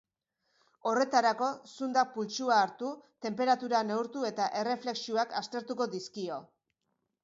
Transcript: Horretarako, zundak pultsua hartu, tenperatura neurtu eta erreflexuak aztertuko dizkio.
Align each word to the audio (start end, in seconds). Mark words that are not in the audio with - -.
Horretarako, 0.91 1.49
zundak 1.75 2.09
pultsua 2.17 2.57
hartu, 2.63 2.91
tenperatura 3.29 3.85
neurtu 3.93 4.27
eta 4.35 4.51
erreflexuak 4.65 5.41
aztertuko 5.45 5.93
dizkio. 5.97 6.45